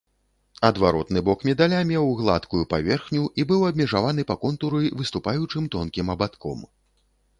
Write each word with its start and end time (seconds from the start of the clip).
Адваротны 0.69 1.19
бок 1.27 1.43
медаля 1.49 1.81
меў 1.89 2.07
гладкую 2.21 2.61
паверхню 2.73 3.23
і 3.43 3.45
быў 3.51 3.67
абмежаваны 3.69 4.21
па 4.33 4.39
контуры 4.47 4.81
выступаючым 5.03 5.63
тонкім 5.77 6.07
абадком. 6.15 6.59